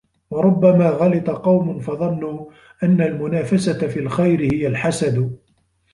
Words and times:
وَرُبَّمَا 0.29 0.89
غَلِطَ 0.89 1.29
قَوْمٌ 1.29 1.79
فَظَنُّوا 1.79 2.51
أَنَّ 2.83 3.01
الْمُنَافَسَةَ 3.01 3.87
فِي 3.87 3.99
الْخَيْرِ 3.99 4.53
هِيَ 4.53 4.67
الْحَسَدُ 4.67 5.37